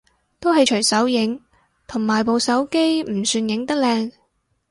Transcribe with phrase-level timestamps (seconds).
[0.39, 1.39] 都係隨手影，
[1.85, 4.11] 同埋部手機唔算影得靚